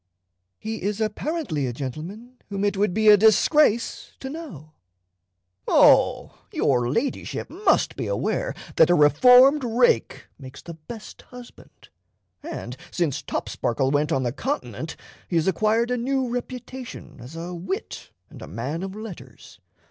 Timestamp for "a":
1.67-1.73, 3.09-3.15, 8.89-8.95, 15.91-15.97, 17.35-17.53, 18.41-18.47